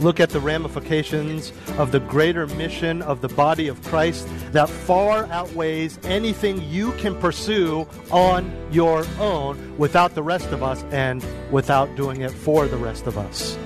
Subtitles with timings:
[0.00, 5.26] look at the ramifications of the greater mission of the body of Christ that far
[5.26, 11.94] outweighs anything you can pursue on your own without the rest of us and without
[11.96, 13.58] doing it for the rest of us.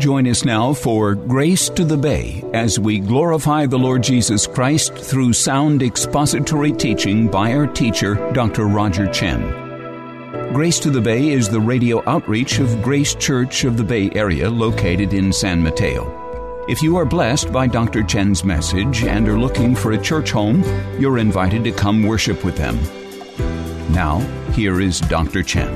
[0.00, 4.94] Join us now for Grace to the Bay as we glorify the Lord Jesus Christ
[4.94, 8.64] through sound expository teaching by our teacher, Dr.
[8.64, 9.69] Roger Chen.
[10.52, 14.50] Grace to the Bay is the radio outreach of Grace Church of the Bay Area
[14.50, 16.64] located in San Mateo.
[16.68, 18.02] If you are blessed by Dr.
[18.02, 20.64] Chen's message and are looking for a church home,
[20.98, 22.74] you're invited to come worship with them.
[23.92, 24.18] Now,
[24.50, 25.44] here is Dr.
[25.44, 25.70] Chen.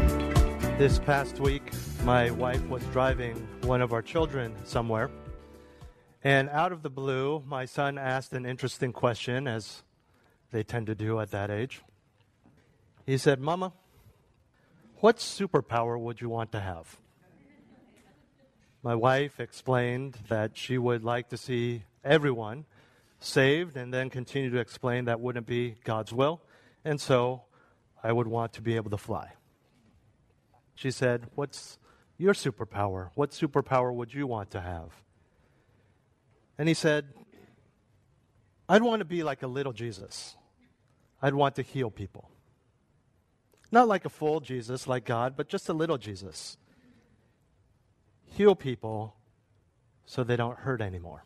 [0.77, 1.71] This past week,
[2.03, 5.09] my wife was driving one of our children somewhere,
[6.25, 9.85] and out of the blue, my son asked an interesting question, as
[10.51, 11.83] they tend to do at that age.
[13.07, 13.73] He said, Mama,
[15.01, 16.99] what superpower would you want to have?
[18.83, 22.67] My wife explained that she would like to see everyone
[23.19, 26.43] saved and then continue to explain that wouldn't be God's will,
[26.85, 27.45] and so
[28.03, 29.33] I would want to be able to fly.
[30.75, 31.79] She said, What's
[32.19, 33.11] your superpower?
[33.15, 34.91] What superpower would you want to have?
[36.59, 37.07] And he said,
[38.69, 40.37] I'd want to be like a little Jesus.
[41.21, 42.31] I'd want to heal people.
[43.71, 46.57] Not like a full Jesus, like God, but just a little Jesus.
[48.25, 49.17] Heal people
[50.07, 51.25] so they don't hurt anymore.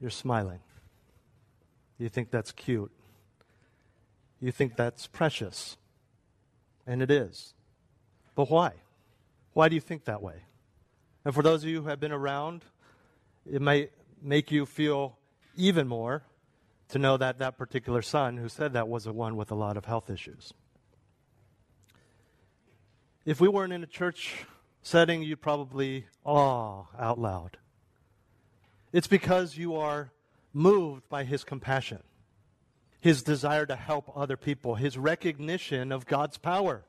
[0.00, 0.60] You're smiling.
[1.98, 2.90] You think that's cute.
[4.40, 5.76] You think that's precious.
[6.86, 7.54] And it is.
[8.34, 8.72] But why?
[9.52, 10.44] Why do you think that way?
[11.24, 12.64] And for those of you who have been around,
[13.50, 13.92] it might
[14.22, 15.18] make you feel
[15.56, 16.22] even more
[16.90, 19.76] to know that that particular son who said that was the one with a lot
[19.76, 20.52] of health issues.
[23.24, 24.44] If we weren't in a church
[24.82, 27.58] setting, you'd probably awe out loud.
[28.92, 30.10] It's because you are
[30.52, 32.02] moved by his compassion,
[33.00, 36.84] his desire to help other people, his recognition of God's power.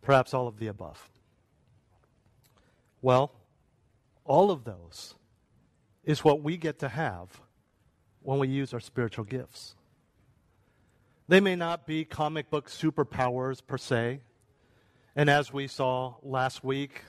[0.00, 1.08] Perhaps all of the above.
[3.00, 3.32] Well,
[4.24, 5.14] all of those
[6.02, 7.40] is what we get to have
[8.22, 9.74] when we use our spiritual gifts.
[11.28, 14.20] They may not be comic book superpowers per se.
[15.14, 17.02] And as we saw last week,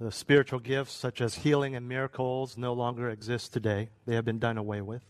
[0.00, 3.90] the spiritual gifts such as healing and miracles no longer exist today.
[4.06, 5.02] They have been done away with.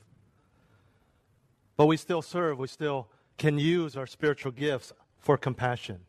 [1.77, 6.01] But we still serve, we still can use our spiritual gifts for compassion,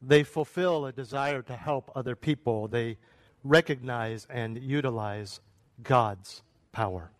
[0.00, 2.68] they fulfill a desire to help other people.
[2.68, 2.98] They
[3.42, 5.40] recognize and utilize
[5.82, 6.42] God's
[6.72, 7.10] power.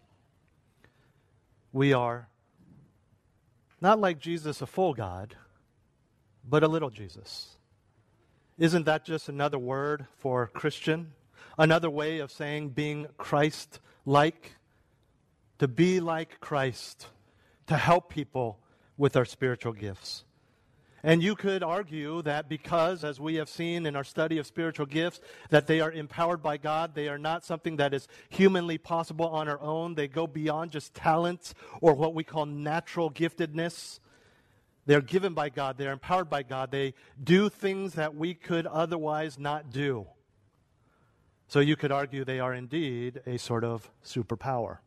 [1.72, 2.28] We are
[3.80, 5.36] not like Jesus, a full God,
[6.48, 7.56] but a little Jesus.
[8.58, 11.12] Isn't that just another word for Christian?
[11.56, 14.56] Another way of saying being Christ like?
[15.58, 17.06] To be like Christ,
[17.66, 18.58] to help people
[18.96, 20.24] with our spiritual gifts.
[21.02, 24.86] And you could argue that because, as we have seen in our study of spiritual
[24.86, 25.20] gifts,
[25.50, 29.48] that they are empowered by God, they are not something that is humanly possible on
[29.48, 29.94] our own.
[29.94, 34.00] They go beyond just talents or what we call natural giftedness.
[34.86, 36.70] They're given by God, they're empowered by God.
[36.70, 40.06] They do things that we could otherwise not do.
[41.46, 44.78] So you could argue they are indeed a sort of superpower.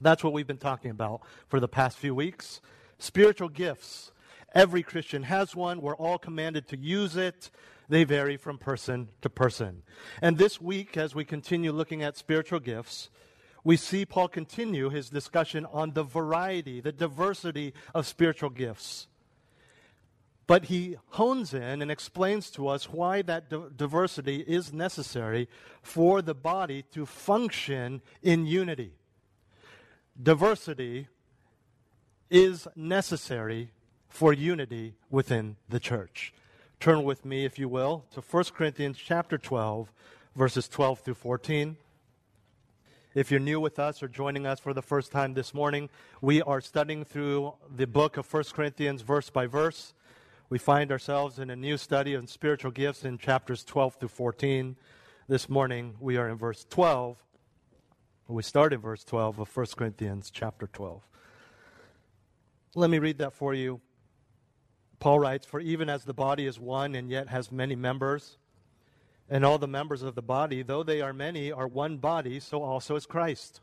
[0.00, 2.60] That's what we've been talking about for the past few weeks.
[2.98, 4.11] Spiritual gifts
[4.54, 5.80] Every Christian has one.
[5.80, 7.50] We're all commanded to use it.
[7.88, 9.82] They vary from person to person.
[10.20, 13.10] And this week, as we continue looking at spiritual gifts,
[13.64, 19.06] we see Paul continue his discussion on the variety, the diversity of spiritual gifts.
[20.46, 25.48] But he hones in and explains to us why that diversity is necessary
[25.80, 28.92] for the body to function in unity.
[30.20, 31.08] Diversity
[32.28, 33.70] is necessary
[34.12, 36.34] for unity within the church.
[36.78, 39.90] Turn with me, if you will, to 1 Corinthians chapter 12,
[40.36, 41.76] verses 12 through 14.
[43.14, 45.88] If you're new with us or joining us for the first time this morning,
[46.20, 49.94] we are studying through the book of 1 Corinthians verse by verse.
[50.50, 54.76] We find ourselves in a new study on spiritual gifts in chapters 12 through 14.
[55.26, 57.16] This morning, we are in verse 12.
[58.28, 61.02] We start in verse 12 of 1 Corinthians chapter 12.
[62.74, 63.80] Let me read that for you.
[65.02, 68.36] Paul writes, For even as the body is one and yet has many members,
[69.28, 72.62] and all the members of the body, though they are many, are one body, so
[72.62, 73.60] also is Christ.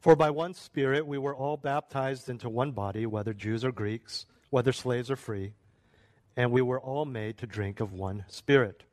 [0.00, 4.24] For by one Spirit we were all baptized into one body, whether Jews or Greeks,
[4.48, 5.52] whether slaves or free,
[6.34, 8.84] and we were all made to drink of one Spirit.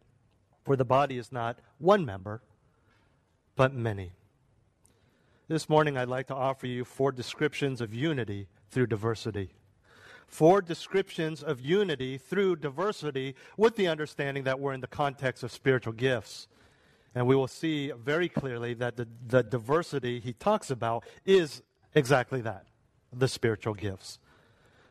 [0.65, 2.41] For the body is not one member,
[3.55, 4.11] but many.
[5.47, 9.51] This morning I'd like to offer you four descriptions of unity through diversity
[10.27, 15.51] four descriptions of unity through diversity with the understanding that we're in the context of
[15.51, 16.47] spiritual gifts.
[17.13, 21.61] And we will see very clearly that the, the diversity he talks about is
[21.93, 22.65] exactly that
[23.13, 24.19] the spiritual gifts.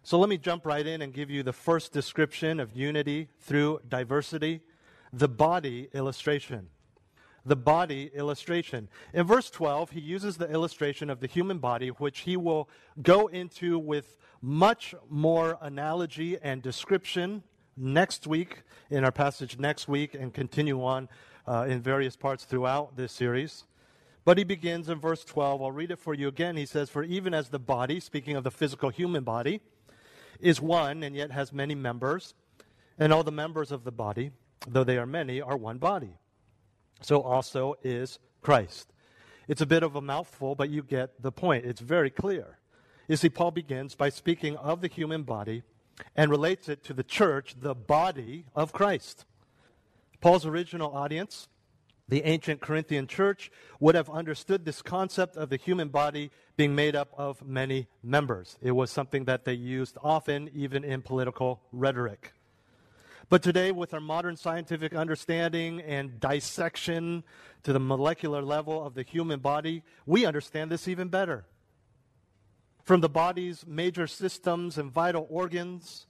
[0.03, 3.81] So let me jump right in and give you the first description of unity through
[3.89, 4.61] diversity
[5.15, 6.69] the body illustration.
[7.47, 8.89] The body illustration.
[9.13, 12.69] In verse 12, he uses the illustration of the human body, which he will
[13.03, 17.43] go into with much more analogy and description
[17.77, 21.09] next week, in our passage next week, and continue on
[21.47, 23.65] uh, in various parts throughout this series.
[24.25, 25.61] But he begins in verse 12.
[25.61, 26.57] I'll read it for you again.
[26.57, 29.61] He says, For even as the body, speaking of the physical human body,
[30.41, 32.35] is one and yet has many members,
[32.99, 34.31] and all the members of the body,
[34.67, 36.17] though they are many, are one body,
[37.01, 38.93] so also is Christ.
[39.49, 41.65] It's a bit of a mouthful, but you get the point.
[41.65, 42.59] It's very clear.
[43.09, 45.63] You see, Paul begins by speaking of the human body
[46.17, 49.27] and relates it to the church, the body of Christ.
[50.21, 51.49] Paul's original audience,
[52.09, 53.51] the ancient Corinthian church,
[53.81, 58.59] would have understood this concept of the human body being made up of many members.
[58.63, 62.33] It was something that they used often, even in political rhetoric.
[63.29, 67.25] But today, with our modern scientific understanding and dissection
[67.63, 71.45] to the molecular level of the human body, we understand this even better
[72.85, 76.07] from the body's major systems and vital organs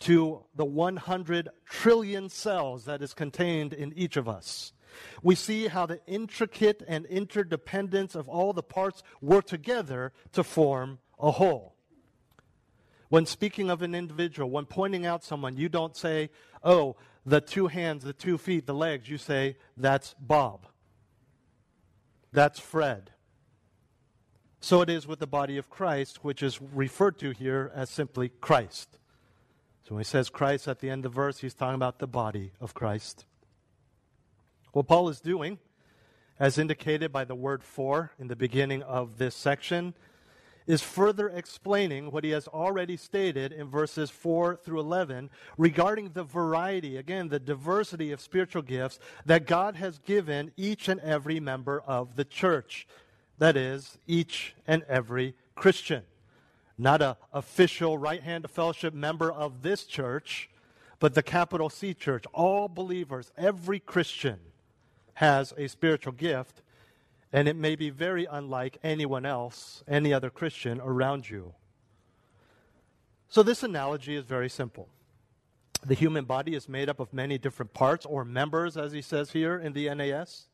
[0.00, 4.72] to the 100 trillion cells that is contained in each of us.
[5.22, 10.98] We see how the intricate and interdependence of all the parts work together to form
[11.18, 11.77] a whole.
[13.08, 16.30] When speaking of an individual, when pointing out someone, you don't say,
[16.62, 19.08] oh, the two hands, the two feet, the legs.
[19.08, 20.66] You say, that's Bob.
[22.32, 23.10] That's Fred.
[24.60, 28.28] So it is with the body of Christ, which is referred to here as simply
[28.28, 28.98] Christ.
[29.86, 32.06] So when he says Christ at the end of the verse, he's talking about the
[32.06, 33.24] body of Christ.
[34.72, 35.58] What Paul is doing,
[36.38, 39.94] as indicated by the word for in the beginning of this section,
[40.68, 46.22] is further explaining what he has already stated in verses 4 through 11 regarding the
[46.22, 51.82] variety, again, the diversity of spiritual gifts that God has given each and every member
[51.86, 52.86] of the church.
[53.38, 56.02] That is, each and every Christian.
[56.76, 60.50] Not a official right hand of fellowship member of this church,
[61.00, 62.24] but the capital C church.
[62.34, 64.38] All believers, every Christian
[65.14, 66.60] has a spiritual gift,
[67.32, 71.54] and it may be very unlike anyone else, any other Christian around you.
[73.28, 74.88] So, this analogy is very simple.
[75.84, 79.32] The human body is made up of many different parts or members, as he says
[79.32, 80.48] here in the NAS,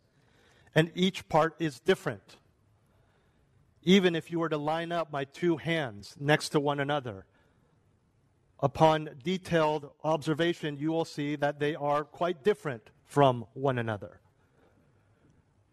[0.75, 2.37] and each part is different.
[3.83, 7.27] Even if you were to line up my two hands next to one another,
[8.61, 14.21] upon detailed observation, you will see that they are quite different from one another.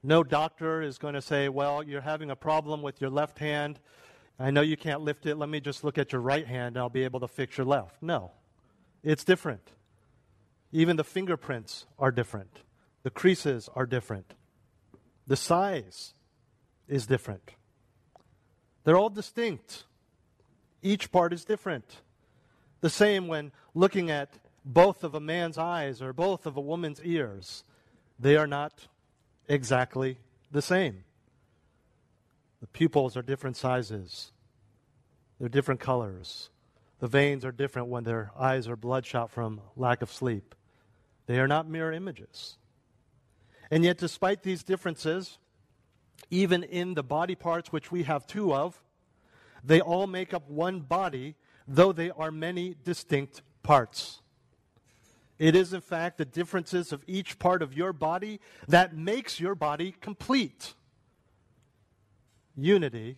[0.03, 3.79] No doctor is going to say, Well, you're having a problem with your left hand.
[4.39, 5.35] I know you can't lift it.
[5.35, 7.67] Let me just look at your right hand and I'll be able to fix your
[7.67, 8.01] left.
[8.01, 8.31] No,
[9.03, 9.71] it's different.
[10.71, 12.61] Even the fingerprints are different,
[13.03, 14.33] the creases are different,
[15.27, 16.13] the size
[16.87, 17.51] is different.
[18.83, 19.83] They're all distinct.
[20.81, 22.01] Each part is different.
[22.79, 27.01] The same when looking at both of a man's eyes or both of a woman's
[27.03, 27.63] ears.
[28.19, 28.87] They are not
[29.51, 30.17] exactly
[30.51, 31.03] the same.
[32.61, 34.31] The pupils are different sizes,
[35.39, 36.49] they're different colors.
[36.99, 40.53] The veins are different when their eyes are bloodshot from lack of sleep.
[41.25, 42.59] They are not mirror images.
[43.71, 45.39] And yet, despite these differences,
[46.29, 48.83] even in the body parts, which we have two of,
[49.63, 51.33] they all make up one body,
[51.67, 54.21] though they are many distinct parts.
[55.41, 59.55] It is, in fact, the differences of each part of your body that makes your
[59.55, 60.75] body complete.
[62.55, 63.17] unity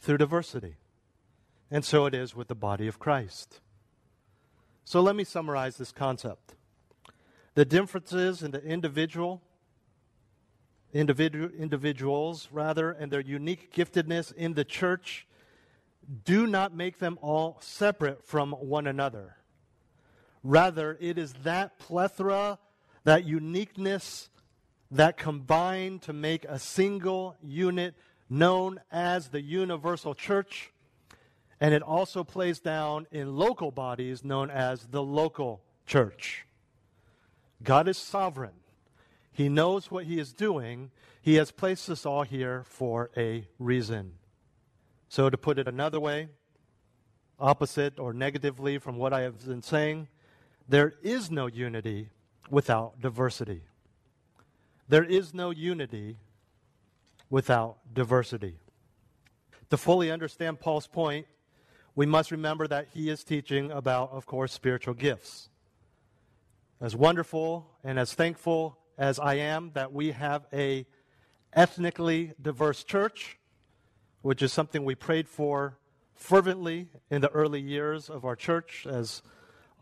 [0.00, 0.74] through diversity.
[1.70, 3.60] And so it is with the body of Christ.
[4.84, 6.56] So let me summarize this concept.
[7.54, 9.40] The differences in the individual
[10.92, 15.26] individu- individuals rather and their unique giftedness in the church
[16.24, 19.36] do not make them all separate from one another.
[20.44, 22.58] Rather, it is that plethora,
[23.02, 24.28] that uniqueness
[24.90, 27.94] that combine to make a single unit
[28.30, 30.70] known as the universal church.
[31.60, 36.46] And it also plays down in local bodies known as the local church.
[37.62, 38.54] God is sovereign.
[39.32, 40.90] He knows what He is doing.
[41.20, 44.12] He has placed us all here for a reason.
[45.08, 46.28] So, to put it another way,
[47.38, 50.08] opposite or negatively from what I have been saying,
[50.68, 52.08] there is no unity
[52.50, 53.62] without diversity.
[54.88, 56.16] There is no unity
[57.30, 58.54] without diversity.
[59.70, 61.26] To fully understand Paul's point,
[61.94, 65.48] we must remember that he is teaching about, of course, spiritual gifts.
[66.80, 70.86] As wonderful and as thankful as I am that we have a
[71.52, 73.38] ethnically diverse church,
[74.22, 75.78] which is something we prayed for
[76.14, 79.22] fervently in the early years of our church, as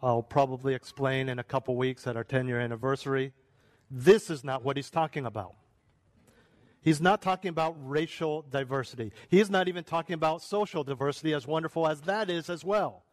[0.02, 3.32] I'll probably explain in a couple weeks at our 10 year anniversary.
[3.90, 5.54] This is not what he's talking about.
[6.80, 9.12] He's not talking about racial diversity.
[9.28, 13.04] He's not even talking about social diversity, as wonderful as that is as well.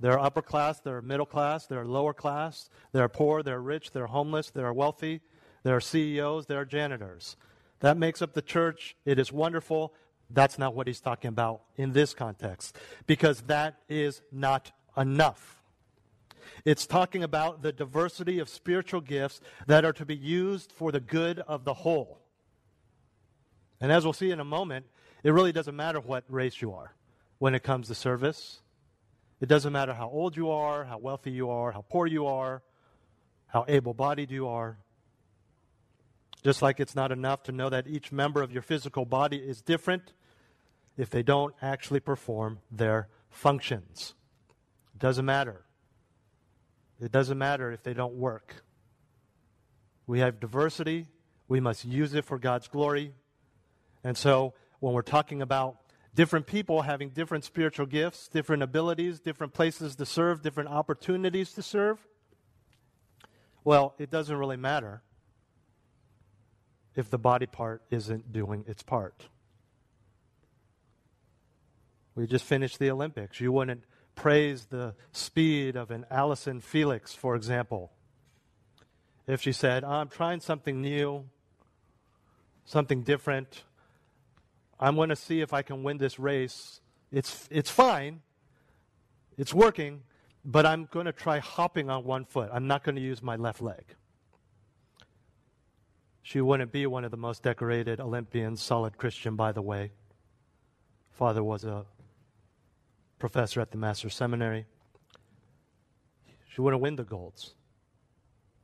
[0.00, 3.42] There are upper class, there are middle class, there are lower class, there are poor,
[3.42, 5.20] there are rich, there are homeless, there are wealthy,
[5.62, 7.36] there are CEOs, there are janitors.
[7.80, 8.96] That makes up the church.
[9.04, 9.92] It is wonderful.
[10.30, 12.76] That's not what he's talking about in this context,
[13.06, 15.60] because that is not enough.
[16.64, 21.00] It's talking about the diversity of spiritual gifts that are to be used for the
[21.00, 22.20] good of the whole.
[23.80, 24.86] And as we'll see in a moment,
[25.22, 26.94] it really doesn't matter what race you are
[27.38, 28.60] when it comes to service.
[29.40, 32.62] It doesn't matter how old you are, how wealthy you are, how poor you are,
[33.46, 34.78] how able bodied you are.
[36.42, 39.62] Just like it's not enough to know that each member of your physical body is
[39.62, 40.12] different
[40.96, 44.14] if they don't actually perform their functions.
[44.94, 45.64] It doesn't matter.
[47.00, 48.62] It doesn't matter if they don't work.
[50.06, 51.08] We have diversity.
[51.48, 53.12] We must use it for God's glory.
[54.02, 55.76] And so, when we're talking about
[56.14, 61.62] different people having different spiritual gifts, different abilities, different places to serve, different opportunities to
[61.62, 62.06] serve,
[63.64, 65.02] well, it doesn't really matter
[66.94, 69.28] if the body part isn't doing its part.
[72.14, 73.40] We just finished the Olympics.
[73.40, 73.82] You wouldn't
[74.14, 77.92] praise the speed of an Allyson Felix, for example,
[79.26, 81.24] if she said, I'm trying something new,
[82.64, 83.64] something different.
[84.78, 86.80] I'm going to see if I can win this race.
[87.10, 88.20] It's, it's fine,
[89.38, 90.02] it's working,
[90.44, 92.50] but I'm going to try hopping on one foot.
[92.52, 93.84] I'm not going to use my left leg.
[96.22, 99.92] She wouldn't be one of the most decorated Olympians, solid Christian, by the way.
[101.12, 101.84] Father was a
[103.24, 104.66] professor at the Master Seminary.
[106.46, 107.54] She wouldn't win the golds.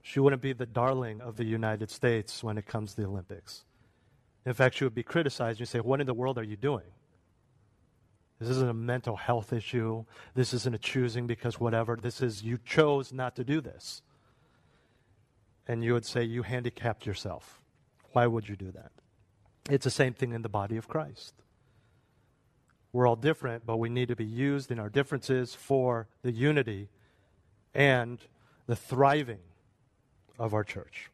[0.03, 3.65] She wouldn't be the darling of the United States when it comes to the Olympics.
[4.45, 5.61] In fact, she would be criticized.
[5.61, 6.93] You say, What in the world are you doing?
[8.39, 10.05] This isn't a mental health issue.
[10.35, 11.97] This isn't a choosing because whatever.
[11.97, 14.03] This is you chose not to do this.
[15.67, 17.63] And you would say, You handicapped yourself.
[18.13, 18.93] Why would you do that?
[19.71, 21.33] It's the same thing in the body of Christ.
[22.93, 26.89] We're all different, but we need to be used in our differences for the unity
[27.73, 28.19] and
[28.67, 29.39] the thriving
[30.39, 31.11] of our church.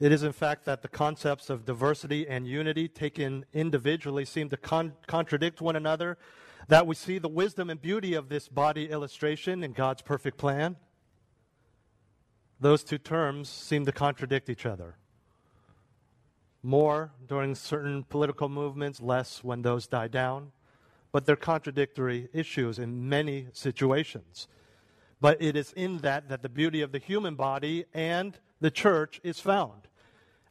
[0.00, 4.56] It is, in fact, that the concepts of diversity and unity taken individually seem to
[4.56, 6.18] con- contradict one another,
[6.66, 10.74] that we see the wisdom and beauty of this body illustration in God's perfect plan.
[12.58, 14.96] Those two terms seem to contradict each other.
[16.62, 20.52] More during certain political movements, less when those die down.
[21.10, 24.48] But they're contradictory issues in many situations.
[25.20, 29.20] But it is in that that the beauty of the human body and the church
[29.22, 29.88] is found.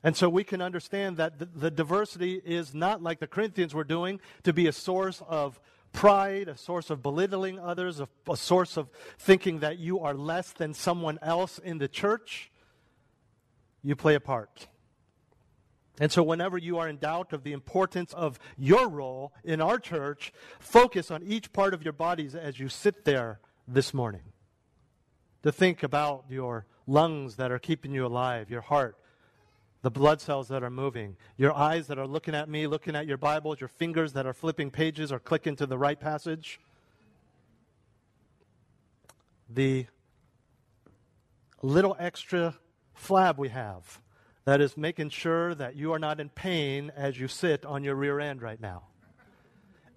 [0.03, 3.83] And so we can understand that the, the, diversity is not like the Corinthians were
[3.83, 5.59] doing to be a source of
[5.93, 8.89] pride, a source of belittling others, a, a source of
[9.19, 12.51] thinking that you are less than someone else in the church.
[13.83, 14.67] You play a part.
[15.99, 19.77] And so, whenever you are in doubt of the importance of your role in our
[19.77, 24.23] church, focus on each part of your bodies as you sit there this morning.
[25.43, 28.95] To think about your lungs that are keeping you alive, your heart,
[29.81, 33.07] the blood cells that are moving, your eyes that are looking at me, looking at
[33.07, 36.59] your Bibles, your fingers that are flipping pages or clicking to the right passage.
[39.49, 39.87] The
[41.61, 42.55] little extra
[42.95, 44.00] flab we have
[44.45, 47.95] that is making sure that you are not in pain as you sit on your
[47.95, 48.83] rear end right now.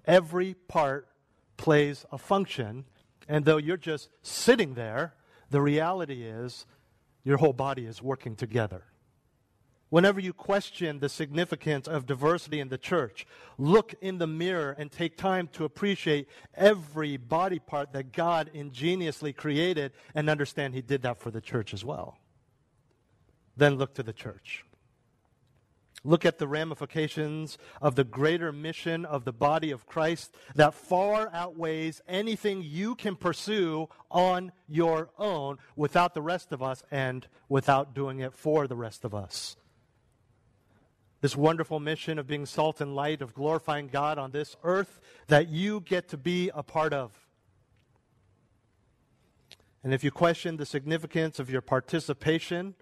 [0.06, 1.08] Every part
[1.56, 2.84] plays a function,
[3.28, 5.14] and though you're just sitting there,
[5.50, 6.66] the reality is
[7.22, 8.84] your whole body is working together.
[9.88, 13.26] Whenever you question the significance of diversity in the church,
[13.58, 19.32] look in the mirror and take time to appreciate every body part that God ingeniously
[19.32, 22.18] created and understand He did that for the church as well.
[23.56, 24.64] Then look to the church.
[26.06, 31.30] Look at the ramifications of the greater mission of the body of Christ that far
[31.32, 37.94] outweighs anything you can pursue on your own without the rest of us and without
[37.94, 39.56] doing it for the rest of us
[41.24, 45.48] this wonderful mission of being salt and light, of glorifying God on this earth that
[45.48, 47.18] you get to be a part of.
[49.82, 52.74] And if you question the significance of your participation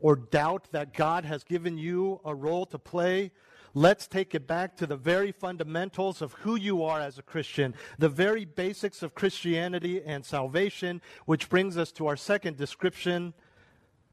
[0.00, 3.30] or doubt that God has given you a role to play,
[3.74, 7.74] let's take it back to the very fundamentals of who you are as a Christian,
[7.98, 13.34] the very basics of Christianity and salvation, which brings us to our second description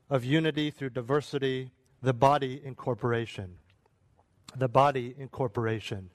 [0.09, 3.55] of unity through diversity the body incorporation.
[4.55, 6.09] The body incorporation.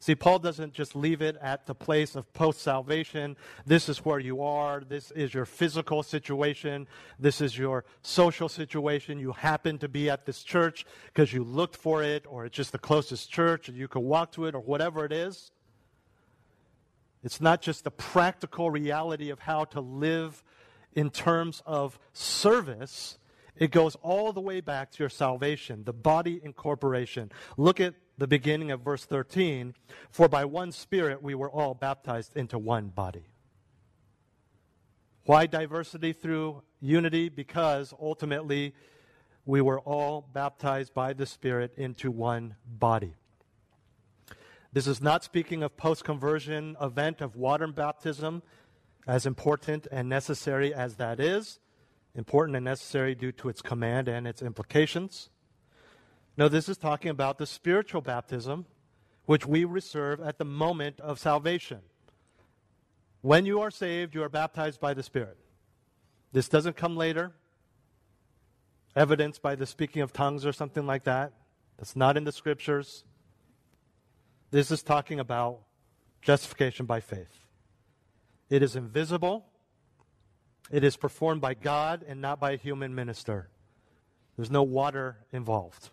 [0.00, 3.36] See, Paul doesn't just leave it at the place of post salvation.
[3.66, 4.80] This is where you are.
[4.80, 6.86] This is your physical situation.
[7.18, 9.18] This is your social situation.
[9.18, 12.70] You happen to be at this church because you looked for it, or it's just
[12.70, 15.50] the closest church, and you can walk to it, or whatever it is.
[17.24, 20.44] It's not just the practical reality of how to live
[20.94, 23.18] in terms of service,
[23.56, 27.30] it goes all the way back to your salvation, the body incorporation.
[27.56, 29.74] Look at the beginning of verse 13.
[30.10, 33.28] For by one Spirit we were all baptized into one body.
[35.24, 37.28] Why diversity through unity?
[37.28, 38.74] Because ultimately
[39.46, 43.14] we were all baptized by the Spirit into one body.
[44.72, 48.42] This is not speaking of post conversion event of water baptism,
[49.06, 51.60] as important and necessary as that is
[52.18, 55.30] important and necessary due to its command and its implications.
[56.38, 58.64] No, this is talking about the spiritual baptism
[59.26, 61.80] which we reserve at the moment of salvation.
[63.22, 65.36] When you are saved, you are baptized by the Spirit.
[66.32, 67.32] This doesn't come later,
[68.94, 71.32] evidenced by the speaking of tongues or something like that.
[71.76, 73.02] That's not in the scriptures.
[74.52, 75.62] This is talking about
[76.22, 77.46] justification by faith.
[78.48, 79.44] It is invisible,
[80.70, 83.50] it is performed by God and not by a human minister.
[84.36, 85.90] There's no water involved.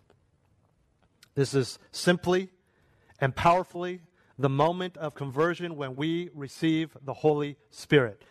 [1.36, 2.50] This is simply
[3.20, 4.02] and powerfully
[4.38, 8.24] the moment of conversion when we receive the Holy Spirit.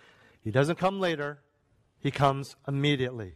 [0.42, 1.38] He doesn't come later,
[1.98, 3.34] He comes immediately.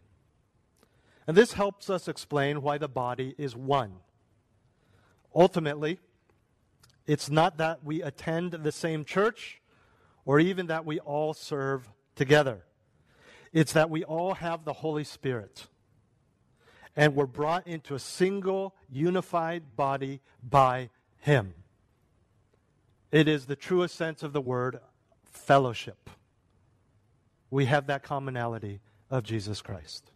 [1.26, 3.96] And this helps us explain why the body is one.
[5.34, 5.98] Ultimately,
[7.06, 9.60] it's not that we attend the same church
[10.24, 12.64] or even that we all serve together.
[13.52, 15.68] It's that we all have the Holy Spirit.
[16.98, 21.54] And we're brought into a single, unified body by Him.
[23.12, 24.80] It is the truest sense of the word
[25.22, 26.10] fellowship.
[27.50, 28.80] We have that commonality
[29.12, 30.10] of Jesus Christ.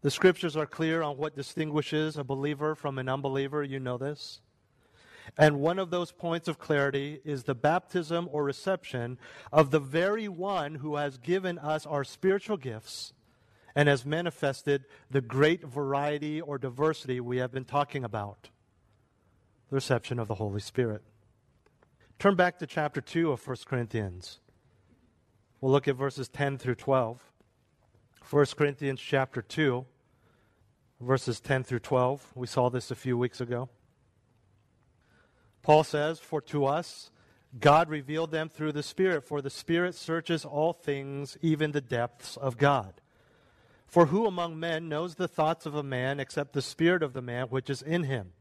[0.00, 3.62] The scriptures are clear on what distinguishes a believer from an unbeliever.
[3.62, 4.40] You know this.
[5.36, 9.18] And one of those points of clarity is the baptism or reception
[9.52, 13.12] of the very one who has given us our spiritual gifts
[13.74, 18.50] and has manifested the great variety or diversity we have been talking about
[19.68, 21.02] the reception of the Holy Spirit.
[22.18, 24.40] Turn back to chapter 2 of 1 Corinthians.
[25.60, 27.20] We'll look at verses 10 through 12.
[28.30, 29.84] 1 Corinthians chapter 2,
[31.00, 32.32] verses 10 through 12.
[32.34, 33.68] We saw this a few weeks ago.
[35.62, 37.10] Paul says, For to us,
[37.58, 42.36] God revealed them through the Spirit, for the Spirit searches all things, even the depths
[42.36, 43.01] of God.
[43.92, 47.20] For who among men knows the thoughts of a man except the Spirit of the
[47.20, 48.32] man which is in him?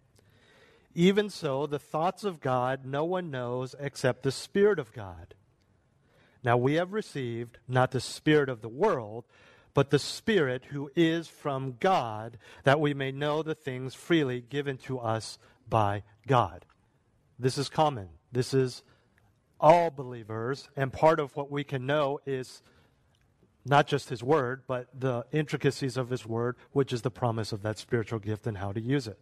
[0.95, 5.33] Even so, the thoughts of God no one knows except the Spirit of God.
[6.41, 9.25] Now we have received not the Spirit of the world,
[9.73, 14.77] but the Spirit who is from God, that we may know the things freely given
[14.77, 15.37] to us
[15.67, 16.63] by God.
[17.37, 18.07] This is common.
[18.31, 18.83] This is
[19.59, 20.69] all believers.
[20.77, 22.61] And part of what we can know is
[23.65, 27.61] not just his word, but the intricacies of his word, which is the promise of
[27.61, 29.19] that spiritual gift and how to use it.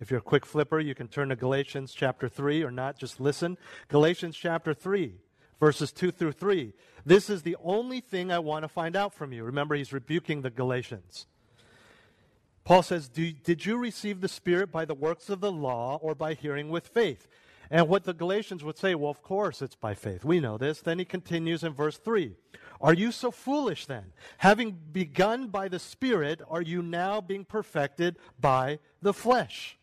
[0.00, 3.20] If you're a quick flipper, you can turn to Galatians chapter 3 or not, just
[3.20, 3.58] listen.
[3.88, 5.14] Galatians chapter 3,
[5.60, 6.72] verses 2 through 3.
[7.04, 9.44] This is the only thing I want to find out from you.
[9.44, 11.26] Remember, he's rebuking the Galatians.
[12.64, 16.34] Paul says, Did you receive the Spirit by the works of the law or by
[16.34, 17.28] hearing with faith?
[17.70, 20.24] And what the Galatians would say, well, of course it's by faith.
[20.24, 20.80] We know this.
[20.80, 22.34] Then he continues in verse 3.
[22.80, 24.12] Are you so foolish then?
[24.38, 29.78] Having begun by the Spirit, are you now being perfected by the flesh?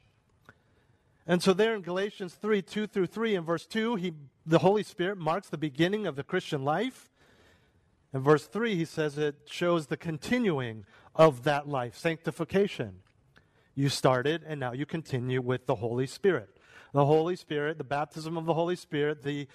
[1.26, 4.14] And so there in Galatians 3, 2 through 3, in verse 2, he,
[4.46, 7.10] the Holy Spirit marks the beginning of the Christian life.
[8.14, 13.00] In verse 3, he says it shows the continuing of that life, sanctification.
[13.76, 16.57] You started, and now you continue with the Holy Spirit.
[16.94, 19.48] The Holy Spirit, the baptism of the Holy Spirit, the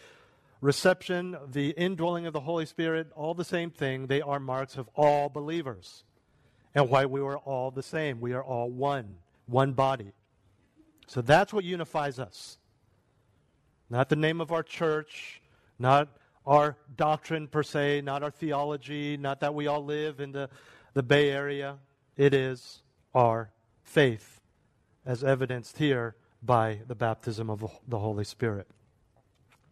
[0.61, 4.07] reception, the indwelling of the Holy Spirit, all the same thing.
[4.07, 6.05] They are marks of all believers.
[6.75, 8.21] And why we are all the same.
[8.21, 9.16] We are all one,
[9.47, 10.12] one body.
[11.07, 12.59] So that's what unifies us.
[13.90, 15.42] Not the name of our church,
[15.79, 16.09] not
[16.47, 20.49] our doctrine per se, not our theology, not that we all live in the,
[20.95, 21.77] the Bay Area.
[22.16, 22.83] It is
[23.14, 23.51] our
[23.83, 24.40] faith,
[25.05, 28.68] as evidenced here by the baptism of the Holy Spirit.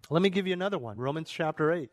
[0.08, 1.90] Let me give you another one Romans chapter 8.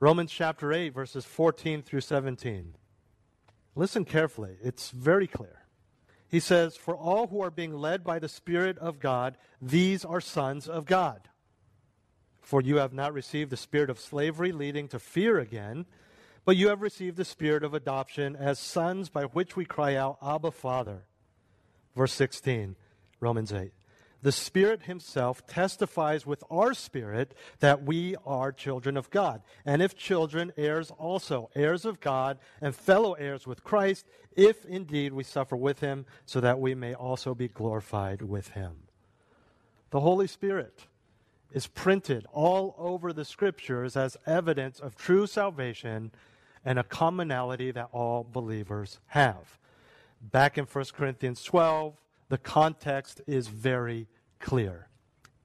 [0.00, 2.74] Romans chapter 8, verses 14 through 17.
[3.76, 5.62] Listen carefully, it's very clear.
[6.28, 10.20] He says, For all who are being led by the Spirit of God, these are
[10.20, 11.28] sons of God.
[12.40, 15.86] For you have not received the spirit of slavery leading to fear again,
[16.44, 20.18] but you have received the spirit of adoption as sons by which we cry out,
[20.20, 21.04] Abba, Father.
[21.94, 22.74] Verse 16,
[23.22, 23.72] Romans 8.
[24.22, 29.42] The Spirit Himself testifies with our spirit that we are children of God.
[29.64, 34.06] And if children, heirs also, heirs of God, and fellow heirs with Christ,
[34.36, 38.84] if indeed we suffer with Him, so that we may also be glorified with Him.
[39.90, 40.86] The Holy Spirit
[41.52, 46.12] is printed all over the Scriptures as evidence of true salvation
[46.64, 49.58] and a commonality that all believers have.
[50.20, 51.96] Back in 1 Corinthians 12,
[52.32, 54.08] the context is very
[54.40, 54.88] clear.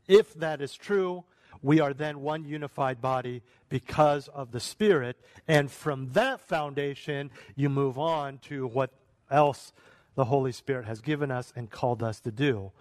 [0.07, 1.25] If that is true,
[1.61, 5.17] we are then one unified body because of the Spirit.
[5.49, 8.91] And from that foundation, you move on to what
[9.29, 9.73] else
[10.15, 12.71] the Holy Spirit has given us and called us to do.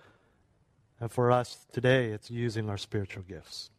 [1.00, 3.70] And for us today, it's using our spiritual gifts.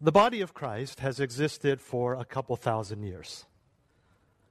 [0.00, 3.44] The body of Christ has existed for a couple thousand years.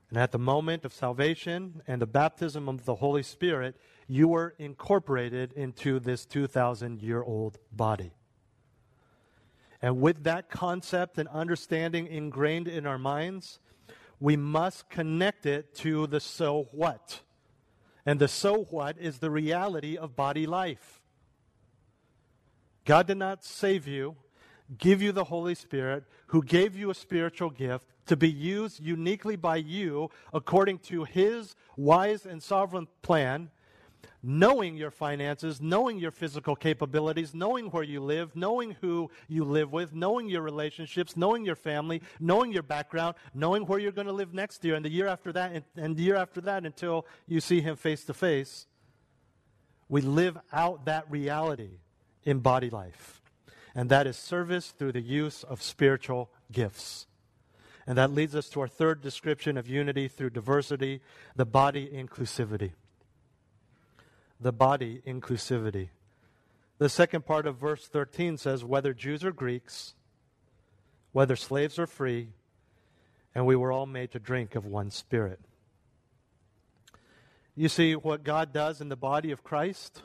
[0.09, 3.75] And at the moment of salvation and the baptism of the Holy Spirit,
[4.07, 8.13] you were incorporated into this 2,000 year old body.
[9.81, 13.59] And with that concept and understanding ingrained in our minds,
[14.19, 17.21] we must connect it to the so what.
[18.05, 21.01] And the so what is the reality of body life.
[22.85, 24.15] God did not save you,
[24.77, 29.35] give you the Holy Spirit, who gave you a spiritual gift to be used uniquely
[29.35, 33.49] by you according to his wise and sovereign plan
[34.23, 39.71] knowing your finances, knowing your physical capabilities, knowing where you live, knowing who you live
[39.71, 44.13] with, knowing your relationships, knowing your family, knowing your background, knowing where you're going to
[44.13, 47.05] live next year and the year after that and, and the year after that until
[47.27, 48.67] you see him face to face.
[49.89, 51.79] We live out that reality
[52.23, 53.21] in body life.
[53.73, 57.06] And that is service through the use of spiritual gifts.
[57.87, 61.01] And that leads us to our third description of unity through diversity,
[61.35, 62.73] the body inclusivity
[64.39, 65.89] the body inclusivity.
[66.77, 69.95] The second part of verse 13 says, whether Jews or Greeks,
[71.11, 72.29] whether slaves or free,
[73.33, 75.39] and we were all made to drink of one spirit.
[77.55, 80.03] You see, what God does in the body of Christ,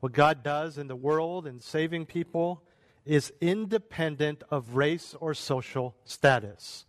[0.00, 2.62] what God does in the world in saving people,
[3.04, 6.86] is independent of race or social status.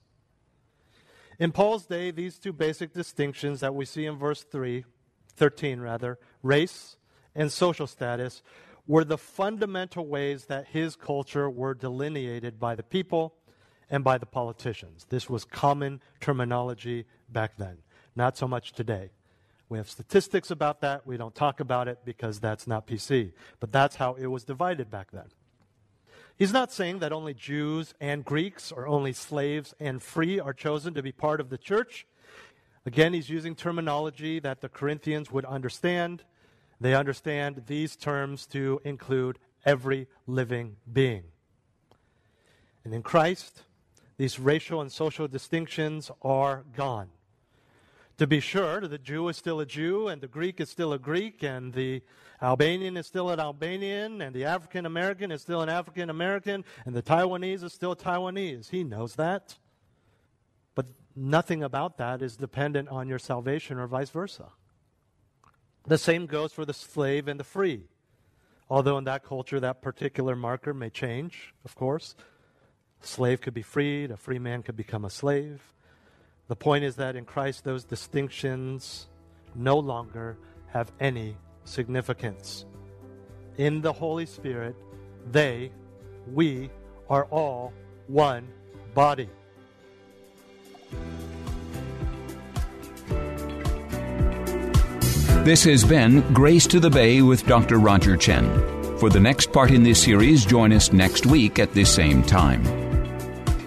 [1.39, 4.85] In Paul's day, these two basic distinctions that we see in verse 3
[5.35, 6.97] 13 rather, race
[7.33, 8.43] and social status
[8.85, 13.33] were the fundamental ways that his culture were delineated by the people
[13.89, 15.07] and by the politicians.
[15.09, 17.77] This was common terminology back then,
[18.15, 19.09] not so much today.
[19.69, 21.07] We have statistics about that.
[21.07, 23.31] We don't talk about it because that's not PC.
[23.59, 25.29] But that's how it was divided back then.
[26.37, 30.93] He's not saying that only Jews and Greeks or only slaves and free are chosen
[30.95, 32.07] to be part of the church.
[32.85, 36.23] Again, he's using terminology that the Corinthians would understand.
[36.81, 41.23] They understand these terms to include every living being.
[42.83, 43.63] And in Christ,
[44.17, 47.09] these racial and social distinctions are gone.
[48.19, 50.99] To be sure, the Jew is still a Jew, and the Greek is still a
[50.99, 52.03] Greek, and the
[52.41, 56.95] Albanian is still an Albanian, and the African American is still an African American, and
[56.95, 58.69] the Taiwanese is still Taiwanese.
[58.69, 59.57] He knows that.
[60.75, 64.49] But nothing about that is dependent on your salvation or vice versa.
[65.87, 67.87] The same goes for the slave and the free.
[68.69, 72.15] Although in that culture, that particular marker may change, of course.
[73.03, 75.73] A slave could be freed, a free man could become a slave.
[76.47, 79.07] The point is that in Christ, those distinctions
[79.55, 82.65] no longer have any significance.
[83.57, 84.75] In the Holy Spirit,
[85.31, 85.71] they,
[86.33, 86.69] we,
[87.09, 87.73] are all
[88.07, 88.47] one
[88.93, 89.29] body.
[95.43, 97.77] This has been Grace to the Bay with Dr.
[97.77, 98.47] Roger Chen.
[98.97, 102.82] For the next part in this series, join us next week at this same time.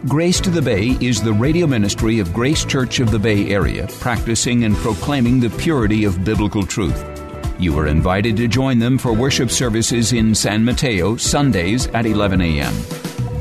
[0.05, 3.89] Grace to the Bay is the radio ministry of Grace Church of the Bay Area,
[3.99, 7.05] practicing and proclaiming the purity of biblical truth.
[7.59, 12.41] You are invited to join them for worship services in San Mateo, Sundays at 11
[12.41, 12.73] a.m.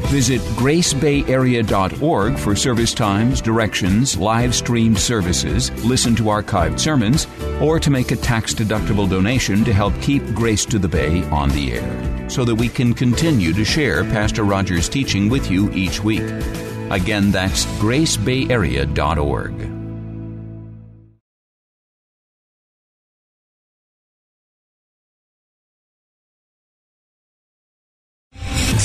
[0.08, 7.28] Visit gracebayarea.org for service times, directions, live streamed services, listen to archived sermons,
[7.62, 11.50] or to make a tax deductible donation to help keep Grace to the Bay on
[11.50, 16.04] the air, so that we can continue to share Pastor Rogers' teaching with you each
[16.04, 16.24] week.
[16.92, 19.85] Again, that's gracebayarea.org.